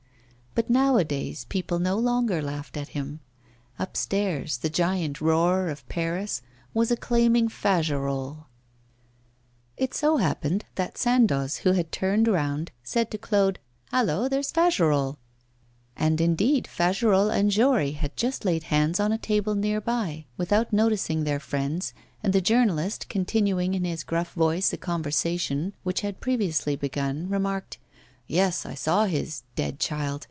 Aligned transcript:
But 0.53 0.69
nowadays 0.69 1.45
people 1.47 1.79
no 1.79 1.97
longer 1.97 2.41
laughed 2.41 2.75
at 2.75 2.89
him; 2.89 3.21
upstairs 3.79 4.57
the 4.57 4.69
giant 4.69 5.21
roar 5.21 5.69
of 5.69 5.87
Paris 5.87 6.41
was 6.73 6.91
acclaiming 6.91 7.47
Fagerolles! 7.47 8.43
It 9.77 9.93
so 9.93 10.17
happened 10.17 10.65
that 10.75 10.97
Sandoz, 10.97 11.59
who 11.59 11.71
had 11.71 11.89
turned 11.93 12.27
round, 12.27 12.71
said 12.83 13.09
to 13.11 13.17
Claude: 13.17 13.59
'Hallo! 13.93 14.27
there's 14.27 14.51
Fagerolles!' 14.51 15.15
And, 15.95 16.19
indeed, 16.19 16.67
Fagerolles 16.67 17.31
and 17.33 17.49
Jory 17.49 17.93
had 17.93 18.17
just 18.17 18.43
laid 18.43 18.63
hands 18.63 18.99
on 18.99 19.13
a 19.13 19.17
table 19.17 19.55
near 19.55 19.79
by 19.79 20.25
without 20.35 20.73
noticing 20.73 21.23
their 21.23 21.39
friends, 21.39 21.93
and 22.21 22.33
the 22.33 22.41
journalist, 22.41 23.07
continuing 23.07 23.73
in 23.73 23.85
his 23.85 24.03
gruff 24.03 24.33
voice 24.33 24.73
a 24.73 24.77
conversation 24.77 25.71
which 25.83 26.01
had 26.01 26.19
previously 26.19 26.75
begun, 26.75 27.29
remarked: 27.29 27.77
'Yes, 28.27 28.65
I 28.65 28.73
saw 28.73 29.05
his 29.05 29.43
"Dead 29.55 29.79
Child"! 29.79 30.19